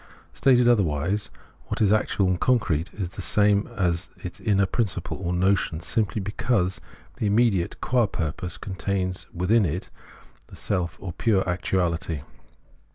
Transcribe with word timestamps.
Stated 0.33 0.67
otherwise, 0.67 1.29
what 1.65 1.79
is 1.79 1.91
actual 1.93 2.27
and 2.27 2.39
concrete 2.41 2.91
is 2.91 3.09
the 3.09 3.21
same 3.21 3.67
as 3.77 4.09
its 4.17 4.39
inner 4.39 4.65
principle 4.65 5.17
or 5.17 5.31
notion 5.31 5.79
simply 5.79 6.19
because 6.19 6.81
the 7.17 7.27
immediate 7.27 7.79
qua 7.81 8.07
purpose 8.07 8.57
contains 8.57 9.27
within 9.31 9.63
it 9.63 9.91
the 10.47 10.55
self, 10.55 10.97
or 10.99 11.11
20 11.11 11.11
Phenomenology 11.11 11.11
of 11.11 11.11
Mind 11.11 11.17
pure 11.45 11.53
actuality. 11.53 12.21